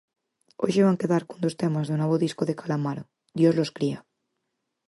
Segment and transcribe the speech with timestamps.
[0.63, 3.03] Hoxe van quedar cun dos temas do novo disco de Calamaro
[3.35, 4.01] 'Dios los cría'.